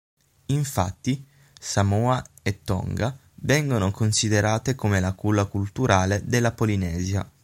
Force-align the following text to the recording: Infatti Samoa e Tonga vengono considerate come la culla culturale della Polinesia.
Infatti 0.47 1.23
Samoa 1.59 2.25
e 2.41 2.63
Tonga 2.63 3.15
vengono 3.35 3.91
considerate 3.91 4.73
come 4.73 4.99
la 4.99 5.13
culla 5.13 5.45
culturale 5.45 6.23
della 6.25 6.53
Polinesia. 6.53 7.31